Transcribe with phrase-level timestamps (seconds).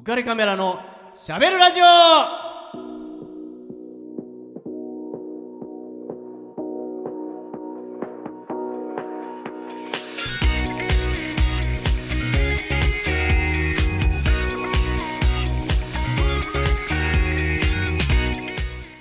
[0.00, 0.80] 浮かれカメラの
[1.14, 1.84] しゃべるラジオ。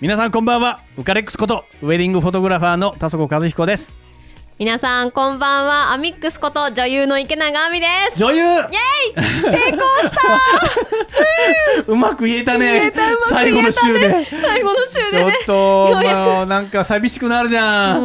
[0.01, 0.81] 皆さんこんばんは。
[0.97, 4.08] ウカレックスことウェディングフォトグラファーの田底和彦です。
[4.59, 5.93] 皆さんこんばんは。
[5.93, 8.19] アミックスこと女優の池永亜美です。
[8.19, 8.43] 女優！
[8.43, 9.13] イエイ！
[9.15, 10.19] 成功した！
[11.87, 12.79] うまく言えたね。
[12.79, 14.27] 言えたうまく最後の週で。
[14.41, 16.11] 最後の週ちょっでねとようや。
[16.11, 18.01] くまあなんか寂しくなるじゃん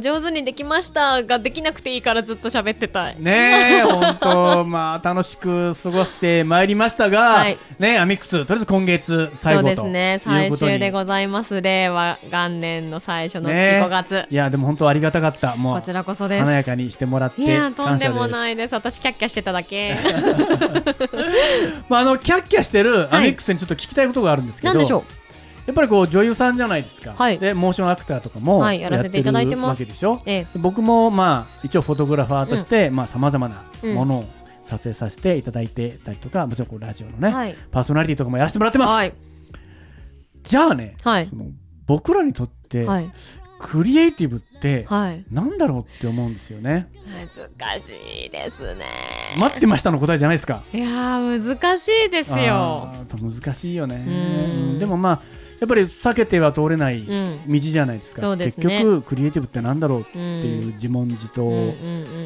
[0.00, 3.16] 上手にできましたができなくていいからずっと喋ってたい。
[3.18, 7.58] ねえ本当 まあ楽しく過ごしてまいりましたが、はい。
[7.78, 10.18] ねアミックスとりあえず今月最後とそうですね。
[10.20, 11.60] 最終でございます。
[11.60, 15.56] 令和元年の最初の月ね5月、いやでも本当ありがたかった。
[15.56, 16.44] もうこちらこそです。
[16.44, 18.74] 華やかにしてもらっていやとんでもないです。
[18.74, 19.96] 私キャッキャしてただけ。
[21.88, 25.25] まああのキャッキャしてるアミックスにちょっと聞きたいことがあるんですけど、なんでしょう？
[25.66, 27.38] やっぱりこう女優さんじゃないですか、はい。
[27.38, 29.82] でモーションアクターとかもはいやらせていただいてます。
[29.82, 30.22] やってるわけでしょ。
[30.24, 30.58] ええ。
[30.58, 33.64] 僕もまあ一応フォトグラファーとしてさまざ、まな
[33.94, 34.24] ものを
[34.62, 37.56] 撮影させていただいてたりとかもちろんこうラジオのね、はい。
[37.70, 39.14] パーソナリティとかもやらせてもらってます、はい。
[40.42, 41.26] じゃあね、はい。
[41.26, 41.46] その
[41.86, 43.12] 僕らにとって、はい。
[43.58, 45.24] クリエイティブってはい。
[45.30, 46.88] なんだろうって思うんですよね、
[47.58, 47.92] 難し
[48.26, 48.84] いですね。
[49.38, 50.62] 待ってましたの答えじゃないですか。
[50.72, 52.92] いやー難しいですよ。
[53.20, 53.96] 難しいよね。
[53.96, 54.10] う
[54.74, 54.78] ん。
[54.78, 57.40] でもまあやっぱり避けては通れないうん。
[57.48, 58.66] 道じゃないですか、そうですね。
[58.66, 61.48] 結局クリエイティブってなんだろうってうんいう自問自答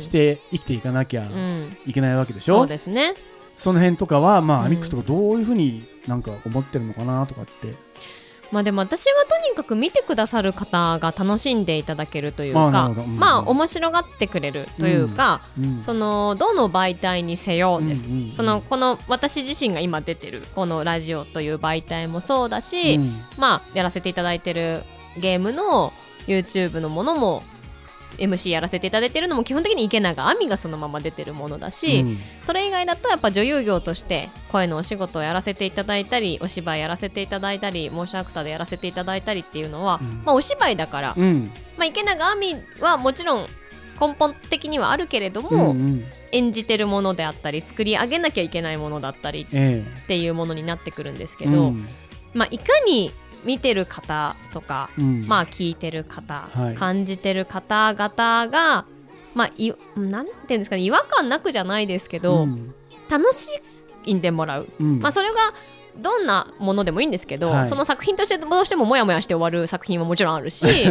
[0.00, 1.76] して生きていかなきゃうん。
[1.86, 3.14] いけないわけでしょ、そうですね。
[3.56, 4.66] その辺とかはまあうん。
[4.66, 7.74] アミックスとかどういうふうになんか思ってるのかなとかって
[8.50, 18.30] まあでも私はとにかく見てくださる方が楽しんでいただけるというかうんまあ面白がってくれるというか、うんそのどの媒体にせよです、うんうんうん。
[18.30, 23.22] そのこの私自身が今出てるこのラジオという媒体もそうだし、うん。
[23.38, 24.82] まあやらせていただいてる
[25.16, 25.92] ゲームの
[26.26, 27.42] YouTube のものも
[28.18, 32.18] MC やらせていただいてるのも基本的に池永亜美がそのまま出てるものだし、うん。
[32.42, 40.22] それ以外だとやっぱ女優業として声のお仕事をやらせていただいたりお芝居やらせていただいたりモーションアクターでやらせていただいたりっていうのは、うん。
[40.24, 41.50] まあ、お芝居だから、うん。
[41.76, 43.46] まあ、池永亜美はもちろん
[44.00, 46.04] 根本的にはあるけれどうんも、うん。
[46.32, 51.86] 演じてるものであったり作り上げなきゃいけないものだったりっえていうものになってくるんですけえど、うん。
[52.34, 53.12] まあ、いかに
[53.44, 55.26] 見てる方とか、うん。
[55.26, 56.74] まあ、聞いてる方、はい。
[56.74, 58.84] 感じてる方々が、
[59.34, 62.74] まあ、いなんていうんですかね違和感なくじゃないですけど、うん。
[63.10, 63.50] 楽し
[64.12, 65.00] んでもらう、うん。
[65.00, 65.36] まあ、それが
[65.96, 67.66] どんなものでもいいんですけど、はい。
[67.66, 70.66] その作品としてどうしてもモヤモヤして終わる作品はもちろんあるし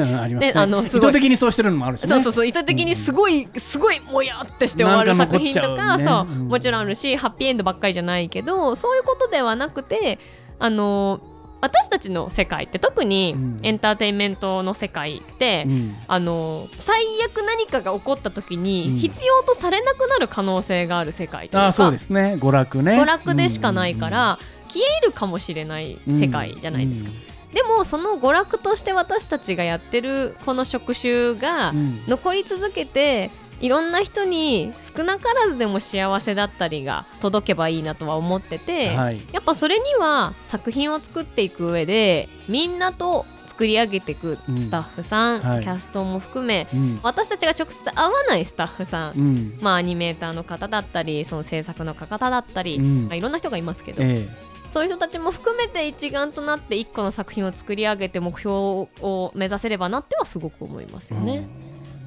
[0.55, 2.09] あのす意図的にそうしてるのもあるしね。
[2.09, 6.03] そうそうそう意図的にすごい、すごいもやってして終わる作品とかうね。
[6.03, 6.47] そう、うん。
[6.47, 10.19] もちろんあるしハッピーエンドばっかりじゃないけどそういうことではなくて
[10.59, 11.19] あの
[11.61, 13.59] 私たちの世界って特にうん。
[13.63, 15.95] エンターテインメントの世界って、うん。
[16.07, 18.63] あの最悪何かが起こった時うん。
[18.63, 22.37] に必要とされなくなる可能性がある世界というか、あそうですね。
[22.39, 22.99] 娯楽ね。
[22.99, 27.09] 娯楽でしかないから、消えるかもしれない世界じゃないですか、
[27.53, 32.01] でもその娯楽として私たちがやってるこの職種がうん。
[32.07, 33.31] 残り続けて
[33.61, 39.21] いろんな人に少なからずでも幸せだったりが届けばいいなとは思ってて、はい。
[39.31, 44.63] やっぱそれには作品を作っていく上でみんなと作り上げていくうん。
[44.63, 45.63] スタッフさん、はい。
[45.63, 46.99] キャストも含めうん。
[47.03, 49.57] 私たちが直接会わないスタッフさん、うん。
[49.61, 53.05] まあ、アニメーターの方だったりその制作の方だったり、うん。
[53.07, 54.27] まあ、いろんな人がいますけど、え
[54.69, 61.47] そういう人たちも含めて一丸となって一個の作品を作り上げて目標を目指せればなってはすごく思いますえよね。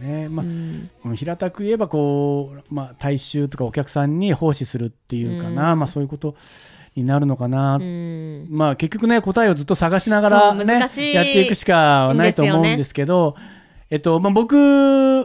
[0.02, 0.28] うんね。
[0.28, 0.90] まあうん。
[1.04, 5.78] うん平たく言えばこう、まあ、大衆とかお客さんに奉仕するっていうかな、うん。
[5.78, 6.36] まあ、そういうこと
[6.94, 8.46] になるのかな、うん。
[8.50, 13.36] まあ、結局ね答えをずっと探しながら、ね、やっていくしかないと思うんですけど
[13.90, 14.56] えっとまあ、僕、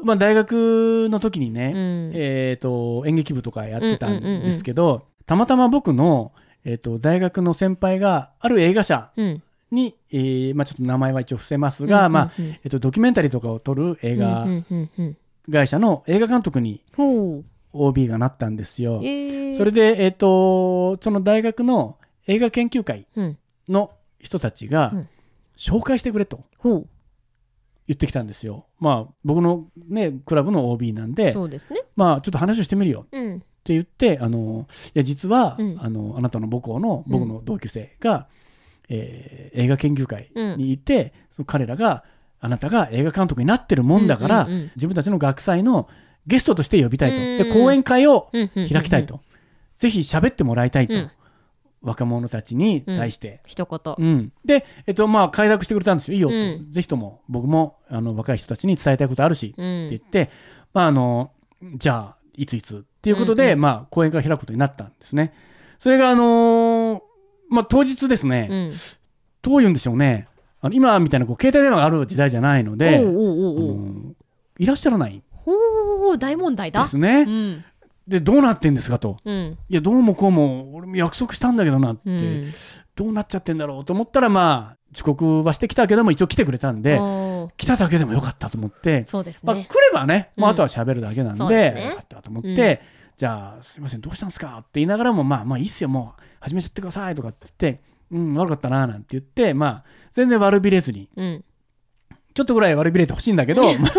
[0.03, 2.11] まあ、大学の時にね、うん。
[2.13, 6.33] えっと演劇部とかやってたんですけど、たまたま僕の、
[6.65, 12.09] えっと大学の先輩がある映画社うんに、えーまあ、ちょっと名前は一応伏せますが、
[12.65, 14.47] ドキュメンタリーとかを撮る映画
[15.51, 16.83] 会社の映画監督に
[17.73, 18.99] OB がなったんですよ。
[19.03, 19.57] えー。
[19.57, 21.97] それで、えっとその大学の
[22.27, 23.37] 映画研究会うん。
[23.69, 25.09] の人たちがうん。
[25.57, 26.43] 紹介してくれと
[27.87, 28.67] 言ってきたんですよ。
[28.79, 31.81] まあ僕のねクラブの OB なんでそうですね。
[31.95, 33.35] まあちょっと話をしてみるようん。
[33.37, 35.77] って言ってあのいや実は、うん。
[35.81, 38.27] あのあなたの母校の僕の同級生が、
[38.89, 42.03] えー映画研究会にいて、その彼らが
[42.39, 45.89] あなたが映画監督になってるもんだから、うんうんうん自分たちの学祭の
[46.27, 48.69] ゲストとして呼びたいと、うんで講演会をうんうんうんうん。
[48.69, 49.21] 開きたいと、
[49.77, 51.11] ぜひ喋ってもらいたいと、うん。
[51.81, 53.95] 若者たちに対して、一言。
[53.97, 54.33] うん。
[54.43, 56.15] で、えっとまあ、快諾してくれたんですよ。
[56.15, 56.71] いいよと、うん。
[56.71, 59.87] ぜひとも僕もあの若い人たちに伝えたいことあるし、うん。
[59.87, 60.29] って言って、
[60.73, 61.31] まあ、あの
[61.75, 62.77] じゃあいついつ。
[62.77, 65.33] っていうことで、うんうんまあ、講演会を開くことになったんですね。
[65.79, 66.56] それが、あのー
[67.49, 68.71] まあ、当日ですね、うん。
[69.41, 70.27] どういうんでしょうね。
[70.59, 73.03] あの今みたいなこう携帯電話がある時代じゃないので、
[74.57, 75.21] いらっしゃらない。
[75.31, 76.83] ほう大問題だ。
[76.83, 77.25] ですね。
[77.27, 77.63] うん。
[78.07, 79.17] でどうなってんですかと。
[79.23, 79.57] うん。
[79.69, 82.53] いやどうもこうも俺も約束したんだけどなって、うん。
[82.95, 86.97] どうなっちゃってんだろうと思ったらまあ遅刻はしてきたけども一応来てくれたんで
[87.57, 89.67] 来ただけでもよかったと思って、まあ、そうですね。
[89.69, 90.53] 来ればね、まあ、うん。
[90.53, 92.81] あとは喋るだけなんで,、よかったと思って、
[93.17, 97.81] じゃあすいませんどうしたんですかって言いながらもまあまあいいっすよもう始めちゃってくださいとかって言って
[98.11, 99.83] うん悪かったななんて言ってまあ
[100.13, 101.09] 全然悪びれずに。
[101.15, 101.43] うん。
[102.33, 103.89] ちょっとぐらい悪びれてほしいんだけど ま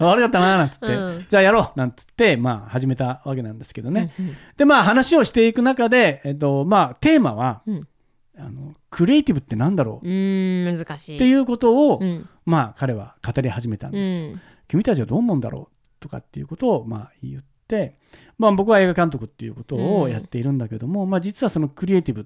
[0.00, 1.26] あ悪かったななんて言って、うん。
[1.28, 7.88] じゃあやろうなんて言ってまあ始めたわけなんですけどね、うんでまあ話をしていく中で、えっとまあ、テーマは、うん。
[8.38, 10.06] あのクリエイティブってなんだろう？
[10.06, 11.16] 難しい。
[11.16, 12.28] っていうことを、うん。
[12.44, 14.40] まあ彼は語り始めたんうです。
[14.66, 15.76] 君たちはどう思うんだろう？
[16.00, 17.55] とかっていうことをまあ言って、
[18.38, 22.24] まあ、僕は映画監督っていうことをやっているんだけども、まあ、実はそのクリエイティブっ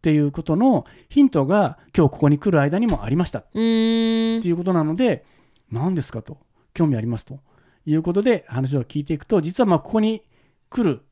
[0.00, 5.24] ていうことのヒントが今日ここに来る間にもありましたっていうことなので
[5.70, 6.38] 何ですかと
[6.74, 7.38] 興味ありますと
[7.86, 10.22] いうことで話を聞いていくと実はまあここに
[10.70, 11.02] 来る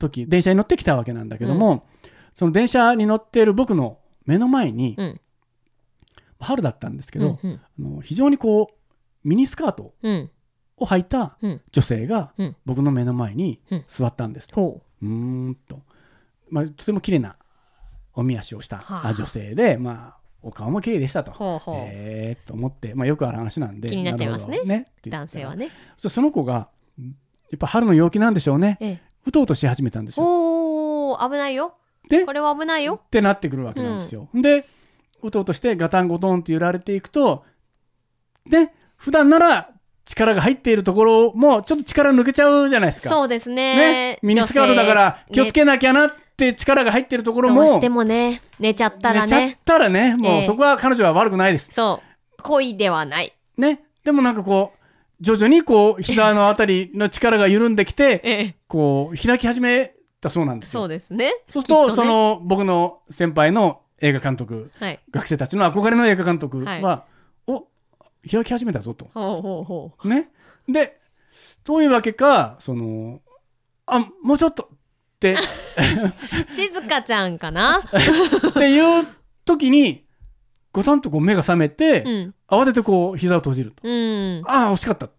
[0.00, 1.86] 時電車に乗ってきたわけなんだけども、
[2.34, 5.20] その電車に乗っている僕の目の前に、うん。
[6.40, 7.60] 春だったんですけど、うん。
[7.62, 10.30] あの非常にこうミニスカートうん
[10.80, 11.60] を履いたうん。
[11.70, 12.56] 女性がうん。
[12.66, 13.84] 僕の目の前にうん。
[13.86, 14.54] 座ったんですと。
[14.54, 15.04] ほう。
[15.04, 15.08] ー
[15.50, 15.82] んと、
[16.48, 17.36] まあ、とても綺麗な
[18.14, 18.82] おみ足をした
[19.16, 21.30] 女性で、まあ、お顔も綺麗でしたと。
[21.30, 21.74] うほうほう。
[21.78, 24.62] えー、と思って、まあ、よくある話なんで気になっちゃいますね。
[24.64, 24.90] ね。
[25.06, 25.70] 男性はね。
[25.96, 28.78] そその子がやっぱ春の陽気なんでしょうね。
[28.80, 29.00] ええ。
[29.26, 30.26] うとうとし始めたんですよ。
[30.26, 31.74] おー危ないよ。
[32.08, 33.00] でこれは危ないよ。
[33.04, 34.28] ってなってくるわけなんですよ。
[34.34, 34.64] で
[35.22, 37.44] うとうとしてガタンゴトンって揺られていくと
[38.48, 39.70] で普段なら
[40.10, 43.10] 力が入っているところもちょっと力抜けちゃうじゃないですか。
[43.10, 43.76] そうですね。
[43.76, 44.18] ね？
[44.22, 47.62] ミニスカートだから気をつけなきゃなって力が入っているところも。
[47.62, 50.32] どうしてもね寝ちゃったら寝ちゃっねたらねもえ。
[50.38, 51.70] えうそこは彼女は悪くないです。
[51.72, 52.02] そ
[52.38, 53.32] う恋ではない。
[53.56, 53.80] ね？
[54.04, 58.54] でもなんかこう徐々にこう膝のあたりの力が緩んできて ええ。
[58.66, 60.80] こう開き始めたそうなんですよ。
[60.80, 61.32] そうですね。
[61.48, 61.94] そうするとね。
[61.94, 64.98] その僕の先輩の映画監督はい。
[65.10, 67.19] 学生たちの憧れの映画監督は、はお
[68.28, 69.10] 開き始めたぞと。
[69.14, 70.08] ほうほうほう。
[70.08, 70.30] ね、
[70.68, 71.00] で
[71.64, 73.20] どういうわけかその
[73.86, 75.36] あもうちょっとって。
[76.48, 77.78] 静香ちゃんかな？
[77.78, 79.06] っていう
[79.44, 80.06] 時に
[80.72, 82.34] ごたんとこう目が覚めて、うん。
[82.48, 83.76] 慌ててこう膝を閉じると。
[83.82, 84.42] うん。
[84.46, 85.10] ああ惜しかったっ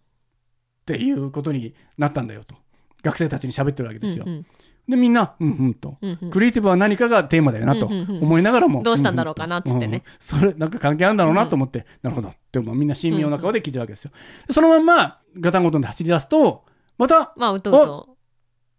[0.86, 2.56] ていうことになったんだよと。
[3.04, 4.26] 学生たちに喋ってるわけですよ。
[4.28, 4.46] うん
[4.90, 5.98] でみんなうんうんと。
[6.02, 6.30] うんうん。
[6.32, 9.86] クリエイティブは何かがテーマだよなとうんうんうん思いながらも、どうしたんだろうかなっつってね。
[9.86, 14.12] うんうんそれなんか関係あるんだろうなと思って、なるほどってもうみんな神妙な顔で聞いてるわけですよ。
[14.46, 16.66] でそのまんまガタンゴトンで走り出すと
[16.98, 18.18] またまあうとうと。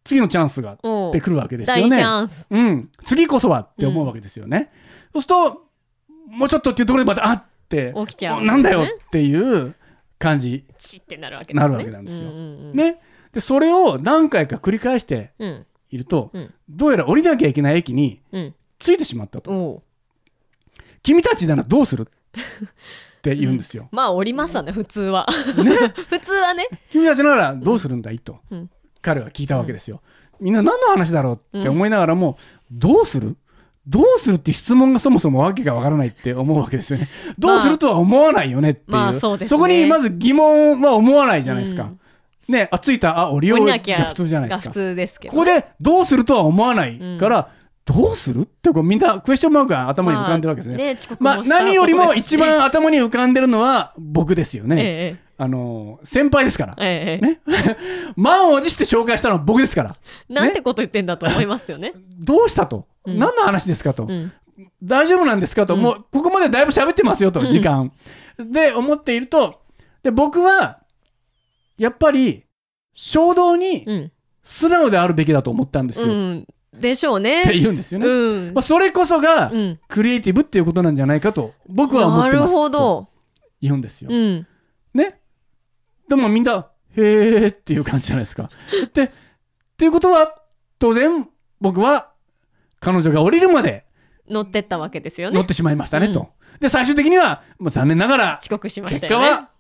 [0.05, 2.05] 次のチャンスがおう出てくるわけですよね。
[2.51, 4.73] うん、次こそはって思うわけですよね。
[5.13, 5.63] そうすると
[6.29, 9.75] もうちょっとっていうところでまたあって起きちゃうおなんだよっていう
[10.19, 11.61] 感じ、チってなるわけね。
[11.61, 12.29] なるわけなんですよ。
[12.29, 12.73] うんうんうん。
[12.73, 13.01] ね。
[13.33, 15.67] でそれを何回か繰り返してうん。
[15.91, 16.55] いると、うん。
[16.69, 18.55] どうやら降りなきゃいけない駅にうん。
[18.81, 19.85] 着いてしまったと。
[21.05, 22.09] 君たちならどうする？
[23.23, 23.89] って言うんですよ。
[23.93, 25.29] まあ降りますわね普通は。
[25.57, 25.71] ね、
[26.11, 26.67] 普通はね。
[26.91, 28.19] 君たちならどうするんだい？
[28.19, 28.69] と、うん。
[29.01, 30.01] 彼は聞いたわけですよ。
[30.41, 32.37] みんな何の話だろうって思いながらも、
[32.73, 33.37] どうする？
[33.87, 37.09] どうするって質問がそもそもわけがわからないって思うわけですよね。
[37.39, 38.91] どうするとは思わないよねっていう。
[38.97, 39.61] まあそうですね。
[39.61, 41.85] こにまず疑問は思わないじゃないですか。
[41.85, 41.99] うん。
[42.49, 44.73] ね、あ、着いた、あ、降りようが降りなきゃ普通じゃないですが普か。
[44.75, 47.49] 通ですけどここでどうするとは思わないから、
[47.85, 50.77] どうするってこうみんなクエスチョンマークが頭に浮かんでるわけですね。
[50.77, 54.77] まあ遅刻まあ、何よりも一番頭に浮かんでるのは僕ですよね。
[54.79, 56.77] えあの先輩ですから。
[56.79, 57.41] ええええ。
[57.49, 57.77] えね、
[58.15, 59.97] 満を持して紹介したのは僕ですから。
[60.31, 61.95] えなんてこと言ってんだと思いますよね。
[62.21, 63.19] どうしたと、うん。
[63.19, 64.33] 何の話ですかと、うん。
[64.81, 65.81] 大丈夫なんですかと、うん。
[65.81, 67.51] もうここまでだいぶ喋ってますよと、うん。
[67.51, 67.91] 時間。
[68.39, 69.63] で、思っていると、
[70.05, 70.79] で僕は、
[71.77, 72.45] やっぱり、
[72.93, 74.13] 衝動にうん。
[74.45, 76.07] 素直であるべきだと思ったんですよ。
[76.73, 78.07] でしょうねて言うんですよね。
[78.07, 82.55] うんまあ、それこそが、うんクリエイティブっていうことなんじゃないかと、僕は思っなるてます。
[82.55, 83.09] ほどと
[83.61, 84.09] 言うんですよ。
[84.11, 84.47] うん
[84.95, 85.21] ね。
[86.09, 88.51] でもみんな、へーっていう感じじゃないですか。
[88.95, 89.11] で、っ
[89.77, 90.43] ていうことは、
[90.79, 91.29] 当然、
[91.61, 92.11] 僕は、
[92.81, 93.87] 彼女が降りるまで
[94.29, 96.29] 乗ってったわけですよね乗ってしまいましたね、うんと。
[96.61, 99.51] で、最終的には、もう残念ながら、遅刻しましたよね結果は、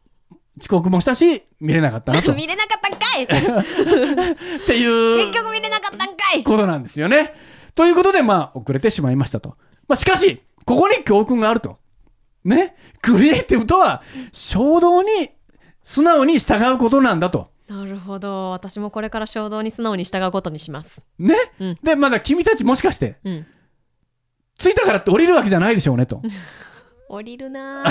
[0.60, 2.32] 遅刻もしたし、見れなかったなと。
[2.32, 7.34] っ 見れなかったんかいていう結局見れなかったんかいことなんですよね。
[7.74, 9.56] ということで、まあ、遅れてしまいましたと。
[9.88, 11.78] まあ、しかし、ここに教訓があると。
[12.44, 12.76] ね。
[13.00, 14.02] クリエイティブとは、
[14.32, 15.08] 衝動に
[15.82, 17.50] 素直に従うことなんだと。
[17.68, 21.34] なるほど私もこれから衝動に素直に従うことにしますね。
[21.58, 23.46] うんで、まだ君たちもしかして、うん
[24.58, 26.20] 着いたからって降りるわけじゃないでしょうねと。
[27.08, 27.84] 降りるな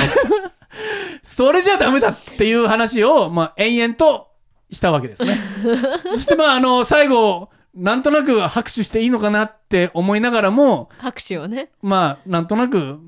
[1.24, 4.31] それじゃダメだっていう話を、まあ、延々と
[4.72, 5.38] したわけですね。
[6.13, 13.00] そして、まあ、あの、最後、なんとなく拍手していいのかなって思いながらも、拍手をねまあ、なんとなく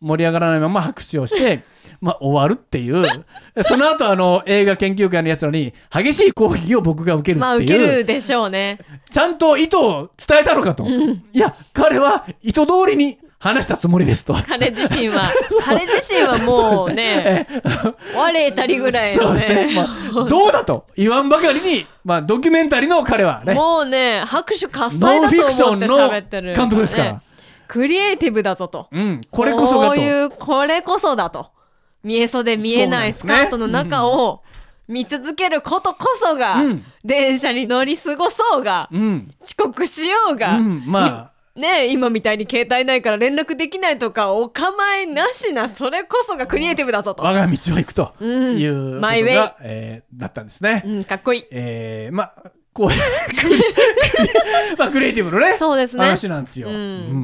[0.00, 1.62] 盛り上がらないまま拍手をして、
[2.00, 3.24] まあ、終わるっていう。
[3.64, 7.86] その後、あの、映画研究会のやつらに、激しい攻撃を僕が受けるまあ受っていう。
[7.86, 8.78] けるでしょうね
[9.10, 10.86] ちゃんと意図を伝えたのかと。
[10.86, 14.34] いや、彼は意図通りに話したつもりですと。
[14.34, 15.30] 彼自身は。
[15.64, 17.46] 彼自身はもうね
[18.14, 19.68] 我たりぐらいのね。
[20.28, 27.12] どうだと言わんばかりに、まあ、ドキュメンタリーの彼はね、もうね拍手喝ノ采だと思って喋ってる監督ですから。
[27.12, 27.20] ね
[27.68, 28.88] クリエイティブだぞと。
[28.90, 29.94] うん、これこそがと。
[29.94, 31.50] こういうこれこそだと。
[32.02, 34.42] 見え袖見えないスカートの中を
[34.88, 36.84] 見続けることこそが、うん。
[37.04, 48.58] 電車に乗り過ごそうが、うん、遅刻しようが、うん、まあ、いね今みたいに携帯ないから連絡できないとかお構いなしなそれこそがクリエイティブだぞと、我が道を行くとうん。
[48.58, 50.82] いうことマイウェイが、えーだったんですね。
[50.84, 51.44] うん、かっこいい。
[51.50, 52.88] えー、まあ、こう
[54.78, 56.04] まあ、 クリエイティブのね、そうですね。
[56.04, 56.68] 話なんですよ。
[56.68, 56.74] うん。
[56.74, 56.78] う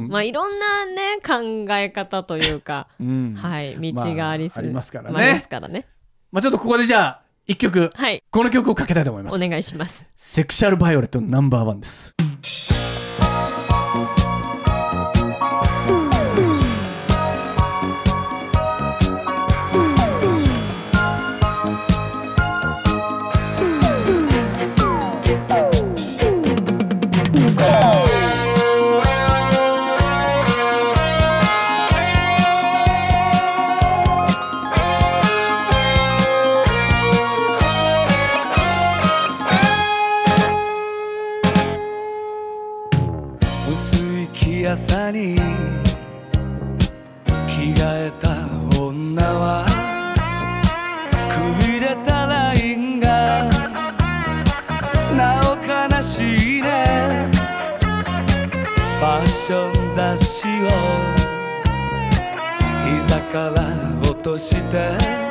[0.05, 0.07] ん。
[0.09, 3.35] まあいろんなね考え方というか、うん。
[3.35, 5.11] はい道がありす、まあますからね。
[5.13, 5.87] まあありますからね。
[6.31, 8.21] まあ、ちょっとここでじゃあ、一曲、はい。
[8.29, 9.35] この曲をかけたいと思います。
[9.35, 10.05] お願いします。
[10.17, 12.13] セクシャルバイオレットナンバーワンです。
[43.75, 45.35] 薄い気朝に
[47.45, 48.29] 着替えた
[48.79, 49.65] 女は
[51.29, 51.33] く
[51.67, 53.49] びれたラインが
[55.13, 57.29] なお悲しいね。
[58.97, 60.69] ファッション雑誌を
[63.03, 63.59] 膝から
[64.09, 65.24] 落として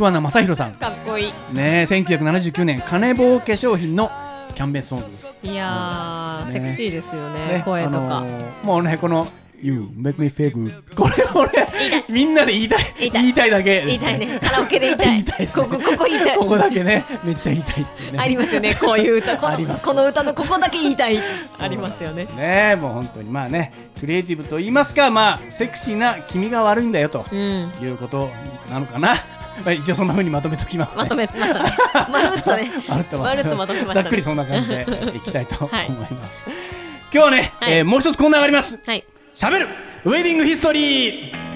[0.00, 0.72] 桑名正宏さん。
[0.72, 1.32] かっこいい。
[1.54, 4.10] ね1979年、金棒化粧品の
[4.54, 5.06] キャンペーンソング。
[5.42, 6.52] いやー、ね。
[6.52, 9.26] セクシーですよねね声とか、あのーもうね、この、
[9.62, 10.94] You make me feel good。
[10.94, 11.68] これ俺、
[12.08, 12.94] みんなで言いたい。
[12.98, 13.50] 言いたい。
[13.50, 13.64] だけ。
[13.64, 14.38] です、言いたいね。
[14.38, 15.44] カラオケで言いたい。
[15.46, 15.52] ね。
[15.54, 16.38] ここここ言いたい。
[16.38, 17.88] ここだけね、めっちゃ言いたいね。
[18.16, 19.36] ありますよねこういう歌。
[19.36, 19.84] このあります。
[19.84, 21.18] この歌のここだけ言いたい。
[21.58, 22.24] ありますよね。
[22.24, 27.70] ねもう本当にまあねクリエイティブと言いますかまあセクシーな君が悪いんだよとうん。
[27.82, 28.30] いうこと
[28.70, 29.16] なのかな、
[29.64, 31.02] まあ、一応そんな風にまとめておきますね。
[31.04, 31.72] まとめましたね。
[32.10, 32.70] まるっとね。
[32.88, 33.94] まるっとまとまとめましたね。
[33.94, 35.90] ざっくりそんな感じでえーいきたいと思いはい。
[35.90, 37.72] ます、今日はね、はい。
[37.72, 38.78] えーもう一つコーナーがあります。
[38.84, 39.04] はい。
[39.34, 39.68] しゃべる。
[40.04, 41.50] ウェディングヒストリー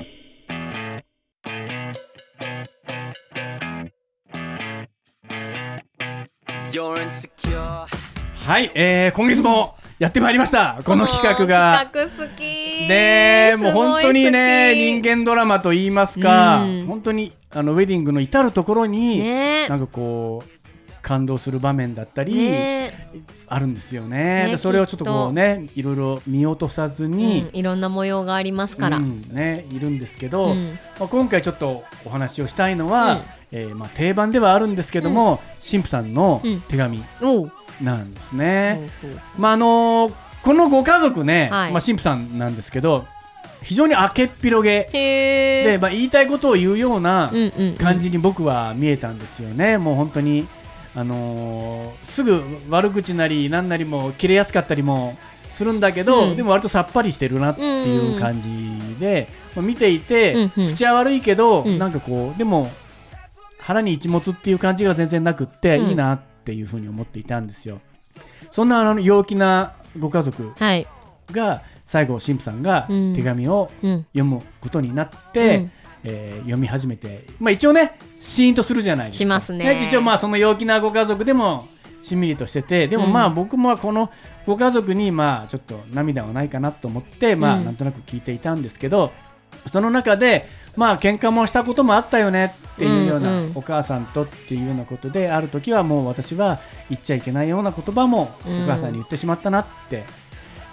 [8.47, 10.81] はい、えー、今月もやってまいりました。
[10.85, 11.87] この企画が。
[11.93, 12.43] この企画好き。
[12.89, 16.87] ねもう本当にね人間ドラマと言いますか、うん。
[16.87, 20.51] 本当にあのウェディングの至る所に、ねなんかこう
[21.01, 24.47] 感動する場面だったり、ねあるんですよね。
[24.47, 30.79] ねでそれをちょっとこうねいろいろ見落とさずに、うん、いろんな模様がありますから、うんね、いるんですけど、うん。
[30.99, 33.21] まあ、今回ちょっとお話をしたいのは、うん。
[33.53, 36.61] えーまあ、定番ではあるんですけども、神父さんのうん。
[36.63, 37.05] 手紙
[37.83, 38.89] なんですね。
[39.37, 40.13] まああのー
[40.45, 41.73] このご家族ね、はい。
[41.73, 43.07] まあ、神父さんなんですけど
[43.63, 44.91] 非常に明けっぴろげ。
[44.93, 47.77] で、まあ、言いたいことを言うようなうんうんうん。
[47.77, 50.47] 感じに僕は見えたんですよね、もう本当に、
[50.95, 55.17] あのーすぐ悪口なり何なりも切れやすかったりも
[55.51, 56.37] するんだけど、うん。
[56.37, 60.69] でも割とさっぱりしてるなっていう感じで、まあ見ていて、うんうん。
[60.75, 61.79] 口は悪いけど、うん。
[61.79, 62.71] なんかこうでも
[63.61, 65.89] 腹に一物っていう感じが全然なくって、うん。
[65.89, 67.81] いいなっていうふうに思っていたんですよ。
[68.51, 70.87] そんなあの陽気なご家族はい。
[71.33, 73.15] が最後神父さんがうん。
[73.15, 74.07] 手紙をうん。
[74.13, 75.73] 読むことになって、うん。
[76.05, 79.25] えー読み始めて、まあ、一応ねシーンとするじゃないですか。
[79.25, 79.87] しますね。
[79.87, 81.67] 一応まあその陽気なご家族でも
[82.03, 84.11] しんみりとしててでもまあうん僕もこの
[84.47, 87.65] ご家族にまあちょっと涙はないかなと思ってまあうん。
[87.65, 89.13] なんとなく聞いていたんですけど、
[89.73, 90.47] その中で
[90.77, 93.53] まあ喧嘩もしたこともあったよねっていうような、うんうん。
[93.55, 100.05] お母さんとっていうようなことである時はもう私は言っちゃいけないような言葉もお母さんに言ってしまったなって、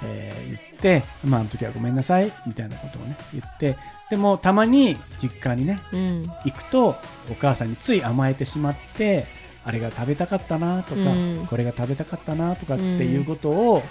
[0.04, 3.78] えー言って、まあ、あの時はごめんなさいみたいなことをね言って
[4.10, 6.24] でもたまに実家にねうん。
[6.44, 6.96] 行くと
[7.30, 9.28] お母さんについ甘えてしまって
[9.64, 11.48] あれが食べたかったなとか、うん。
[11.48, 13.84] これが食べたかったなとかっていうことを、やっ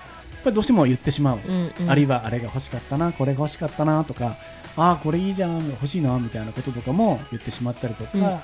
[0.43, 4.37] ぱりどうしても言ってしまう、うんうんあるいはあれが欲しかったなこれが欲しかったなとか
[4.77, 8.41] ああこれいいじゃん欲しいなみたいなこととかも言ってしまったりとか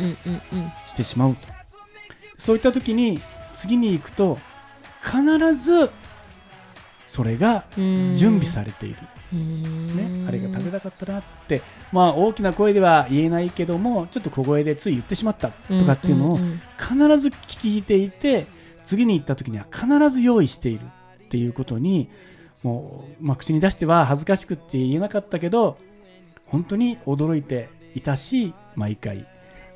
[0.86, 1.40] してしまうと、
[2.38, 3.20] そういった時に
[3.54, 4.38] 次に行くと
[5.02, 5.22] 必
[5.54, 5.90] ず
[7.06, 8.16] それがうん。
[8.16, 8.96] 準備されている、
[9.32, 9.96] うん。
[10.24, 16.38] ね、あれが食べたかったなって、まあ、大きな声では言えないけどもちょっと小声でつい言ってしまったとかっていうのを
[16.78, 18.46] 必ず聞いていて
[18.84, 20.84] 次に行った時には必ず用意している
[21.24, 22.08] っていうことに
[22.62, 25.78] もう、まあ、口に出しては恥ずかしくって言えなかったけど
[26.46, 29.26] 本当に驚いていたし毎回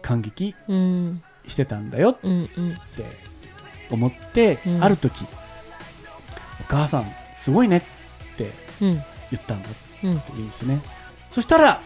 [0.02, 2.26] 感激うんしてたんだよって
[3.90, 4.84] 思って、うん。
[4.84, 5.24] ある時
[6.60, 7.82] お母さんすごいねっ
[8.36, 8.50] て
[8.80, 9.02] うん。
[9.30, 10.80] 言ったんだってうん言うんですね。
[11.30, 11.80] そしたら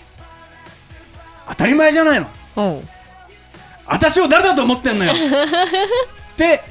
[1.49, 2.21] 当たり前じゃない
[2.57, 2.83] の。
[3.87, 5.13] 私を誰だと思ってんのよ。
[6.35, 6.63] って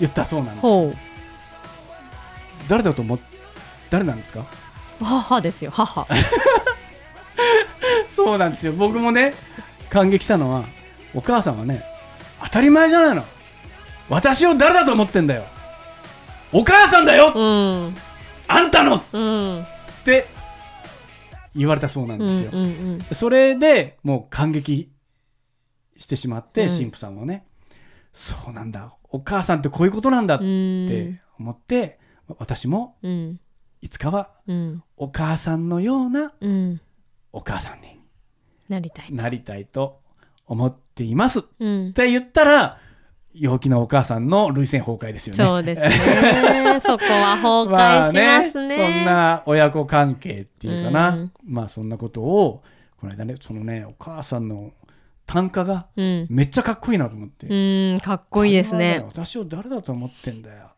[0.00, 0.60] 言ったそうなんです。
[0.62, 0.96] ほう。
[2.68, 3.18] 誰だと思っ
[3.90, 4.44] 誰なんですか？
[5.00, 6.06] 母ですよ母
[8.24, 8.72] そうなんですよ。
[8.72, 9.34] 僕もね
[9.90, 10.64] 感激したのは
[11.14, 11.82] お母さんはね
[12.42, 13.24] 当たり前じゃないの。
[14.08, 15.44] 私を誰だと思ってんだよ。
[16.52, 17.40] お母さんだよ、う
[17.90, 17.94] ん。
[18.48, 18.96] あんたの。
[18.96, 19.66] っうん。
[20.04, 20.26] て
[21.54, 24.90] 言われたそうなんうんですよ、うんうんそれでもう感激
[25.96, 26.68] してしまって、うん。
[26.68, 27.46] 神父さんもね
[28.12, 28.96] そうなんだ。
[29.10, 30.86] お母さんってこういうことなんだっうん。
[30.88, 31.98] て思って、
[32.38, 33.40] 私もうん。
[33.80, 34.82] いつかはうん。
[34.96, 36.80] お母さんのようなうん。
[37.32, 37.97] お母さんに
[38.68, 40.00] なりたいなりたいと
[40.46, 41.40] 思っています。
[41.40, 41.92] っうん。
[41.92, 42.78] て言ったら
[43.34, 45.44] 陽気なお母さんの涙腺崩壊ですよね。
[45.44, 46.80] そうですね。
[46.80, 51.32] そこは崩壊しますね,、まあそんな親子関係っていうかな、うん。
[51.44, 52.62] まあそんなことを
[53.00, 54.72] この間ねそのねお母さんの
[55.26, 56.26] 短歌がうん。
[56.30, 60.70] めっちゃかっこいいなと思って、うんかっこいいですね私を誰だと思ってんだよ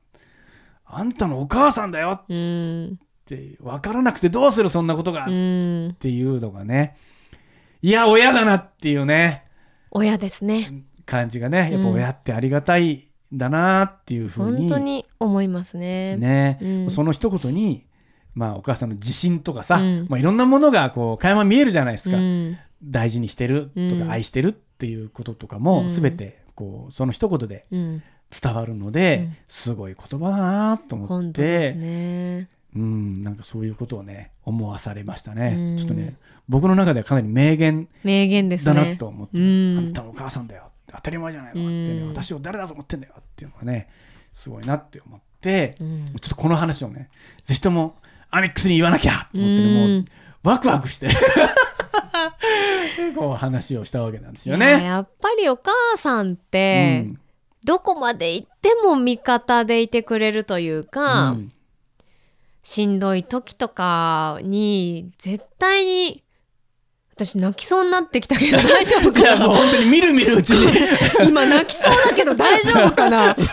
[0.85, 6.97] あんたのお母さんだよっうんて分からなくてどうするそんなことが、うっんていうのがね
[7.83, 9.45] いや親だなっていうね。
[9.91, 10.85] 親ですね。
[11.07, 16.17] 感じがねやっぱ親ってありがたいんだなっていうふうに、本当に思いますね。
[16.17, 16.91] ね、うん。
[16.91, 17.87] その一言に、
[18.35, 20.07] まあ、お母さんの自信とかさ、うん。
[20.09, 22.59] まあ、いろんなものがこう垣間見えるじゃないですか、うん。
[22.83, 24.11] 大事にしてるとか、うん。
[24.11, 25.89] 愛してるっていうこととかも、うん。
[25.89, 28.03] 全てこうその一言でうん。
[28.31, 29.37] 伝わるので、うん。
[29.49, 31.73] すごい言葉だなと思って。
[31.73, 35.77] ねうん、なんかそういうことをね思わされましたね、うん。
[35.77, 36.17] ちょっとね
[36.49, 39.79] 僕の中ではかなり名言名言ですだねなと思って、うん。
[39.79, 40.71] あんたのお母さんだよ。
[40.93, 43.89] 当たり前じゃないのってね、うん私を誰だと思ってんだよっていうのがね
[44.33, 46.05] すごいなって思って、うん。
[46.07, 47.11] ちょっとこの話をね
[47.43, 47.97] ぜひとも
[48.31, 49.97] アミックスに言わなきゃと思ってね、うん。
[49.97, 50.05] もう
[50.49, 51.09] ワクワクして
[53.17, 54.85] こう話をしたわけなんですよね。
[54.85, 57.21] やっぱりお母さんって、うん。
[57.65, 61.53] どこまで行っても味方でいてくれるというか、うん
[62.71, 66.23] しんどい時とかに絶対に
[67.17, 70.73] 私泣きそうになってきたけど大丈夫いやかなもう本当にみるみるうちに。
[71.29, 73.35] 今泣きそうだけど大丈夫かな。
[73.35, 73.49] 声う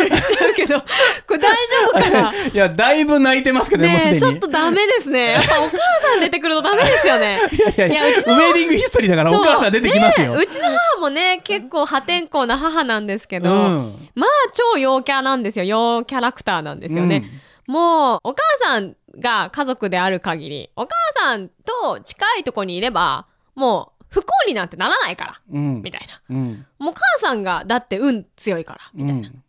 [0.00, 0.86] るうるしちゃうけどこ
[1.34, 1.56] れ大丈
[1.90, 2.32] 夫かな。
[2.34, 4.12] いやだいぶ泣いてますけどねもうすでに。
[4.12, 5.32] ねえちょっとダメですね。
[5.32, 5.76] やっぱお母
[6.08, 7.38] さん出てくるとダメですよね。
[7.52, 10.34] いやいやいやいやうちのウェディングヒストリーだからお母さん出てきますよ。
[10.34, 14.08] ねうちの母もね結構破天荒な母なんですけど、うん。
[14.14, 14.30] まあ
[14.72, 15.64] 超陽キャなんですよ。
[15.66, 17.22] 陽キャラクターなんですよね、
[17.66, 25.76] もうお母さんが家族である限りお母さんと近いとこにいればもう不幸になんてならないからうん。
[25.76, 26.36] うんみたいな。
[26.36, 26.66] うん。
[26.78, 29.44] もう母さんがだって運強いからみたいな、うん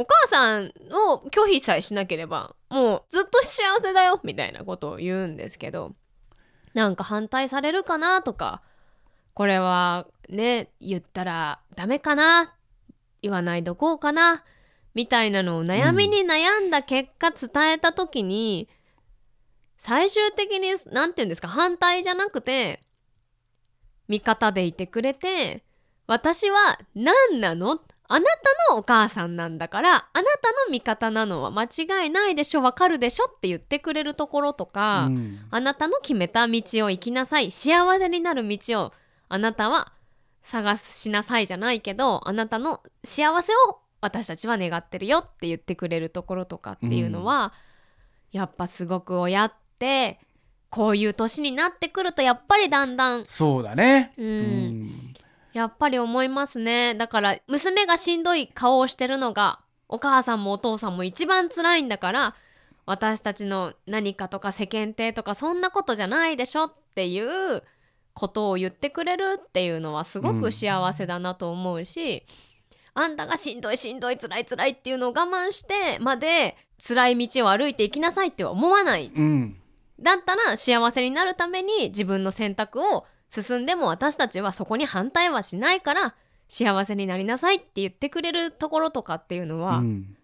[0.00, 0.72] お母さん
[1.10, 5.92] を拒否さえしなければもうずっと幸せだよみたいなことを言うんですけど
[6.72, 8.62] なんか反対されるかなとか
[9.34, 12.54] これはね言ったらダメかな
[13.22, 14.44] 言わないどこうかな
[14.94, 18.68] みたいなのを悩みに悩んだ結果伝えた時に、
[19.76, 22.82] 最終的に何て言うんですか反対じゃなくて
[24.08, 25.62] 味方でいてくれて
[26.08, 27.80] 私は何なの？
[28.10, 35.40] あなたのお母さんなんだからあなたの味方なのは間違いないでしょわかるでしょって言ってくれるところとか、うん。
[35.50, 38.92] あなたの決めた道を行きなさい幸せになる道を
[39.28, 39.92] あなたは
[40.42, 47.52] 探しなさいじゃないけどあなたの幸せを私たちは願ってるよって言ってくれるところとかっていうのは、
[48.32, 50.20] やっぱすごく親って
[50.70, 54.12] こういう年になってくるとやっぱりだんだんそうだね。
[54.16, 54.26] うん。
[54.26, 55.14] うん。
[55.52, 56.94] やっぱり思いますね。
[56.94, 62.34] だから娘がしんどい顔をしてるのがお母さんもお父さんも一番辛いんだから
[62.84, 67.62] 私たちの何かとか世間体とかそんなことじゃないでしょっていう
[68.14, 72.24] ことを言ってくれるっていうのはすごく幸せだなと思うし、
[72.98, 79.12] あんたがしんどいしんどい辛い辛いっていうのを我慢してまで辛い道を歩いていきなさいって思わない。
[79.14, 79.56] うん。
[80.00, 86.14] だったら幸せになるために自分の選択を進んでも私たちはそこに反対はしないから
[86.48, 90.16] 幸せになりなさいって言ってくれるところとかっていうのは、うん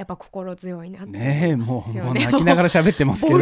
[0.00, 2.08] やっぱ心強いなってねえもうますよね。
[2.08, 3.38] もう 泣きながら喋ってますけど。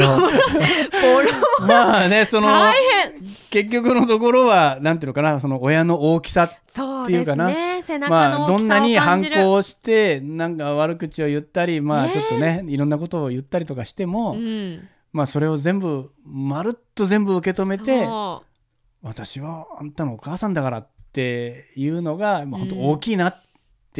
[1.64, 2.48] まあねその
[3.50, 7.52] 結局のところはなんていうのかなその親の大きさっていうかな。
[8.08, 18.42] まあどんなに反抗してなんか悪口を言ったりまあねちょっとねいろんなことを言ったりとかしても、うん、まあそれを全部まるっと全部受け止めてそ
[19.02, 23.47] 私はあんたのお母さんだからっていうのが、まあ、本当大きいなって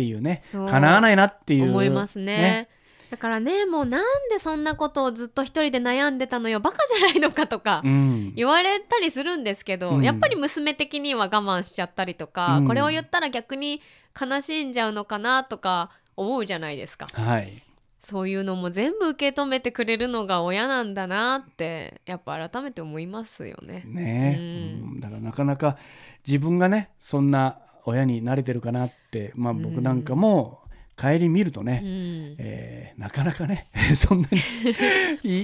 [0.02, 2.68] いうね、叶わないなっていう思いますね。
[3.10, 8.34] だからねもうなんでそんなことをずっと一人で悩んでたのよバカじゃないのかとか、うん。
[8.34, 10.04] 言われたりするんですけど、うん。
[10.04, 12.66] やっぱり娘的には我慢しちゃったりとか、うん。
[12.66, 13.80] これを言ったら逆に
[14.20, 17.08] 悲しんじゃうのかなとか思うじゃないですか。
[17.12, 17.62] はい。
[18.00, 23.84] そういうのも全部受け止めてくれるのが親なんだなってやっぱ改めて思いますよね。
[23.86, 24.36] ね。
[24.38, 24.42] う
[24.86, 24.92] ん。
[24.92, 25.00] うん。
[25.00, 25.78] だからなかなか
[26.26, 30.58] 自分がねそんな親に慣れてるかなって、まあ、僕なんかも
[30.96, 32.34] 帰り見るとね、うん。
[32.38, 34.40] えーなかなかね そんなに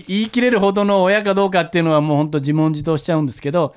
[0.09, 3.75] 言い切れるほどの親かどうかっていうのはもう本当自問自答しちゃうんですけど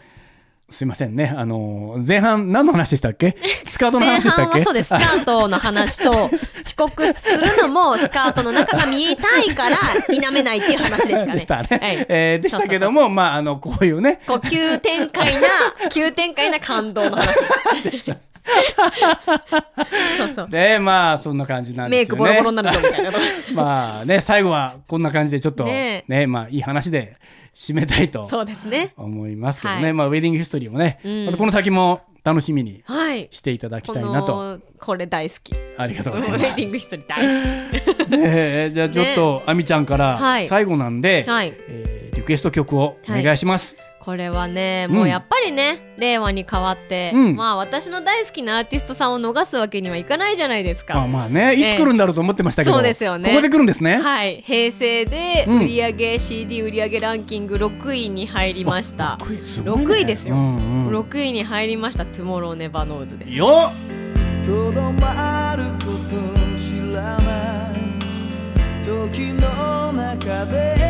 [0.69, 3.37] すいませんねあのー前半何の話でしたっけ？
[3.63, 4.63] スカートの前話でしたっけ？
[4.63, 4.87] そうです。
[4.87, 6.11] スカートの話と
[6.65, 9.77] 遅刻するのもスカートの中が見えたいから
[10.09, 11.33] 否めないっていう話ですかね。
[11.33, 12.05] でしたね、はい。
[12.09, 14.19] えーでしたけどもまああのこういうね。
[14.27, 15.41] こう急展開な
[15.89, 17.35] 急展開な感動の話
[17.83, 18.17] です。
[20.17, 20.49] そうそう。
[20.49, 23.23] でまあそんな感じなんですよねクボロボロになるぞみたいなこと。
[23.53, 27.17] まあね最後はこんな感じでちょっとねねまあいい話で
[27.53, 28.93] 締めたいとそうですね。
[28.97, 33.29] 思いますけどね、はいまあウェディングヒストリーもね、うんまたこの先も楽しみにはい。
[33.31, 35.53] していただきこたいなとのこれ大好き。
[35.53, 41.29] ウありがとうございェますディングヒストリー大好えーじゃあちょっと、あみちゃんからはい最後なんで、き。
[41.29, 41.53] はい。
[41.67, 43.75] えーリクエスト曲をお願いします、
[44.07, 44.95] これはね、うん。
[44.95, 47.35] もうやっぱりね、令和に変わって、うん。
[47.35, 50.93] まあ私の大好きなアーティストさんを逃すわけにはいかないじゃないですか。
[50.93, 53.31] まあまあねいつ来るんだろうと思ってましたけど、そうですよね。
[53.31, 55.59] ここで来るんですね、はい、平成でうん。
[55.59, 59.17] 売上、CD 売上ランキング6位に入りました。
[59.19, 59.85] 6位すごいね。
[59.85, 60.35] 6位ですよ。
[60.35, 60.99] うんうん。
[61.01, 63.33] 6位に入りました「Tomorrow Never Knows」です。
[63.33, 64.45] よっ。
[64.45, 66.15] とどまること
[66.57, 70.86] 知らない時の中で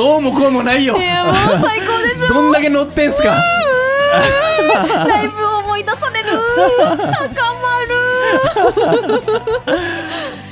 [0.00, 0.96] どうもこうもないよ。
[0.96, 2.28] いやもう最高でしょ。
[2.28, 3.36] どんだけ乗ってんすか。
[5.06, 6.30] ライブを思い出される。
[7.12, 7.82] 高ま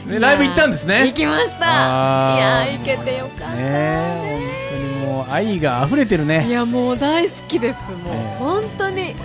[0.05, 0.13] る。
[0.13, 1.07] ねライブ行ったんですね。
[1.07, 1.65] 行きました。
[1.65, 1.69] い
[2.39, 3.57] やー行けてよかったね。
[3.63, 4.39] え
[4.77, 7.91] 本当にもう愛が溢れてるいねやもう大好きです。
[7.91, 8.37] もう、ええ。
[8.39, 9.15] 本当に。
[9.15, 9.23] た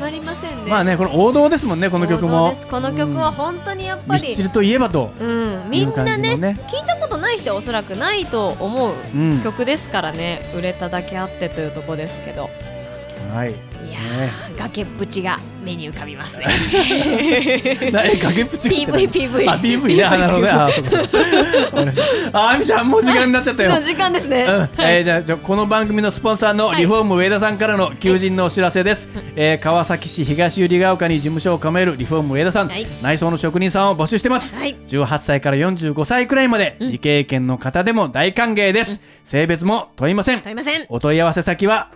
[0.00, 0.70] まりませんね。
[0.70, 2.50] まあねこれ王道ですもんねこの曲も。
[2.50, 2.66] です。
[2.66, 4.28] この曲は本当にやっぱり。
[4.28, 5.10] ミスチルといえばと。
[5.20, 6.56] うん、みんなねのね。
[6.68, 9.40] 聞いたことない人はおそらくないと思ううん。
[9.42, 10.40] 曲ですからね。
[10.56, 12.48] 売れただけあってというとこですけど
[13.30, 13.50] はい。
[13.50, 16.44] いやねー、崖っぷちが目に浮かびますね。
[17.90, 20.50] なえ崖っぷち PV PV あ PV ねあなるほどね。
[20.52, 20.98] あそそ
[22.32, 23.70] ああみちゃん もう時間になっちゃったよ。
[23.70, 24.58] の時間ですね、うん。
[24.58, 24.68] はい。
[24.78, 26.80] えーじゃあじゃあこの番組のスポンサーのはい。
[26.80, 32.86] リフォーム上田さんからの求人のお知らせです、えー川崎市東百合ヶ丘に事務所を構えるリフォーム上田さん、はい。
[33.02, 34.76] 内装の職人さんを募集してます、はい。
[34.88, 36.86] 18歳から45歳くらいまで、うん。
[36.88, 40.40] 未経験の方でも大歓迎です、性別も問いません。
[40.40, 40.84] 問いません。
[40.88, 41.88] お問い合わせ先は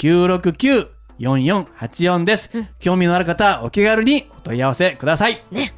[0.00, 2.68] 044-969-4484です、うん。
[2.78, 5.42] 興味のある方はお気軽にお問い合わせください。
[5.50, 5.74] ね。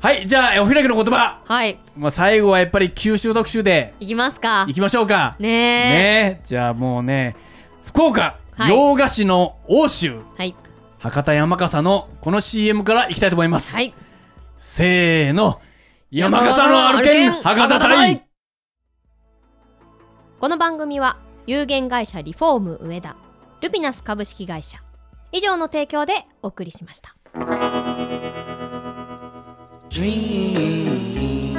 [0.00, 1.40] はいじゃあえお開きの言葉。
[1.44, 1.78] はい。
[1.96, 3.94] まあ、最後はやっぱり九州特集で。
[4.00, 4.66] いきますか。
[4.68, 5.36] いきましょうか。
[5.38, 5.48] ね。
[5.48, 6.40] えね。
[6.42, 7.36] えじゃあもうね
[7.84, 8.74] 福岡、はい。
[8.74, 10.20] 洋菓子の欧州。
[10.36, 10.56] はい。
[10.98, 13.94] 博多山笠のこの CM からいきたいと思います、はい。
[14.58, 15.60] せーの。
[16.10, 18.22] 山笠の歩けん博多隊
[20.40, 23.16] この番組は有限会社リフォーム上田
[23.62, 24.82] ルピナス株式会社。
[25.30, 27.14] 以上の提供でお送りしました。
[29.88, 31.51] Dream,